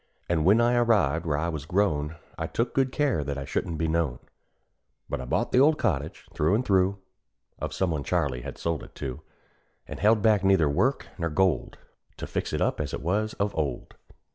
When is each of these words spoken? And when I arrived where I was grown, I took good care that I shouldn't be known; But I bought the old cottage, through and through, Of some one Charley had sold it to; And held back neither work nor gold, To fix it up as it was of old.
And 0.27 0.43
when 0.45 0.59
I 0.59 0.73
arrived 0.73 1.27
where 1.27 1.37
I 1.37 1.49
was 1.49 1.67
grown, 1.67 2.15
I 2.35 2.47
took 2.47 2.73
good 2.73 2.91
care 2.91 3.23
that 3.23 3.37
I 3.37 3.45
shouldn't 3.45 3.77
be 3.77 3.87
known; 3.87 4.17
But 5.07 5.21
I 5.21 5.25
bought 5.25 5.51
the 5.51 5.59
old 5.59 5.77
cottage, 5.77 6.25
through 6.33 6.55
and 6.55 6.65
through, 6.65 6.97
Of 7.59 7.71
some 7.71 7.91
one 7.91 8.03
Charley 8.03 8.41
had 8.41 8.57
sold 8.57 8.81
it 8.81 8.95
to; 8.95 9.21
And 9.85 9.99
held 9.99 10.23
back 10.23 10.43
neither 10.43 10.67
work 10.67 11.05
nor 11.19 11.29
gold, 11.29 11.77
To 12.17 12.25
fix 12.25 12.51
it 12.51 12.61
up 12.61 12.81
as 12.81 12.95
it 12.95 13.01
was 13.03 13.33
of 13.33 13.53
old. 13.53 13.93